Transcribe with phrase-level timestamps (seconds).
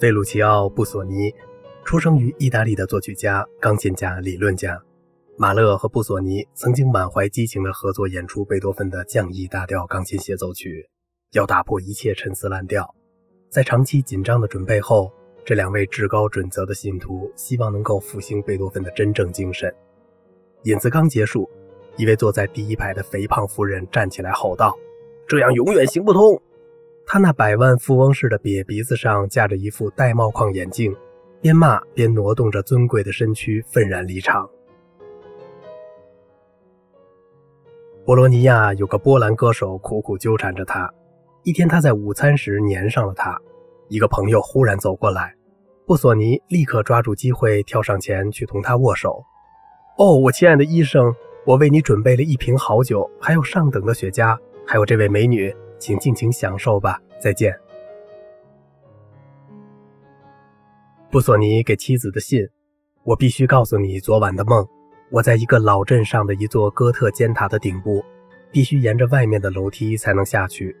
[0.00, 1.30] 费鲁奇奥·布索尼
[1.84, 4.82] 出生于意大利的作曲家、钢琴家、理论家。
[5.36, 10.88] 马勒和布索尼曾经满怀激情地合作演出贝多芬的降 E 大调钢琴协奏曲，
[11.32, 12.94] 要打破一切陈词滥调。
[13.50, 15.12] 在长期紧张的准备后，
[15.44, 19.70] 这两位至高准则的信徒希望能够复兴贝多芬的真正精神。
[20.62, 21.46] 引子刚结束，
[21.98, 24.74] 一位坐在第一排的肥胖夫人站起来吼道
[25.28, 26.40] ：“这样永远行不通！”
[27.12, 30.94] 他那百万富翁似的瘪鼻子上架着一副玳瑁框眼镜，
[31.40, 34.48] 边骂边挪动着尊贵的身躯，愤然离场。
[38.04, 40.88] 博罗尼亚有个波兰歌手苦苦纠缠着他。
[41.42, 43.36] 一天，他在午餐时粘上了他。
[43.88, 45.34] 一个朋友忽然走过来，
[45.84, 49.20] 布索尼立刻抓住机会跳上前去同他握手。
[49.98, 51.12] “哦，我亲爱的医生，
[51.44, 57.00] 我为你准备了一瓶好酒，还有上等的雪茄，还有这位美女，请尽情享受吧。
[57.20, 57.52] 再见。”
[61.10, 62.48] 布索尼给妻子的信
[63.04, 64.66] ：“我必须告诉你昨晚的梦。”
[65.12, 68.00] 我在一个老镇上的一座哥特尖塔的顶部，
[68.52, 70.76] 必须沿着外面的楼梯才能下去。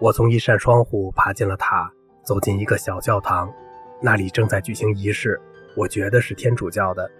[0.00, 3.52] 我从一扇窗户爬进了塔，走进一个小教堂，
[4.00, 5.38] 那里正在举行仪式，
[5.76, 7.10] 我觉得是天主教的。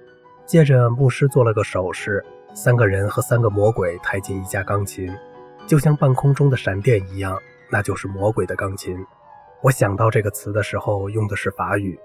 [0.47, 5.15] 接着，牧师做了个手势，三个人和三个魔鬼抬进一架钢琴，
[5.67, 7.39] 就像半空中的闪电一样，
[7.71, 8.97] 那就是魔鬼的钢琴。
[9.63, 11.99] 我想到这个词的时候，用的是法语。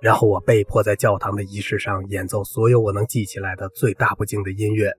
[0.00, 4.92] 然后我被迫在教堂的仪式上演奏所有我能记起来的最大不敬的音乐。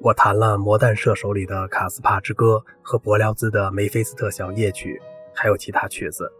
[0.00, 5.00] 我弹了《魔弹射手》里的《卡斯帕之歌》和伯辽兹的《梅菲斯特小夜曲》，
[5.34, 6.30] 还有其他曲子。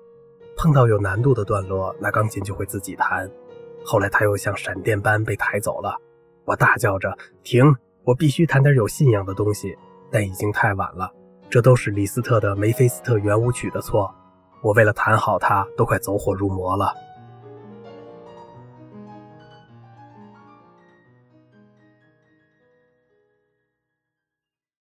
[0.56, 3.30] 碰到有难度的段落，那钢琴就会自己弹。
[3.84, 5.97] 后来它又像闪电般被抬走了。
[6.45, 7.74] 我大叫着：“停！
[8.05, 9.77] 我必须弹点有信仰的东西。”
[10.12, 11.11] 但已经太晚了。
[11.50, 14.08] 这都是李斯特的《梅菲斯特圆舞曲》的错。
[14.62, 16.94] 我为了弹好它，都快走火入魔了。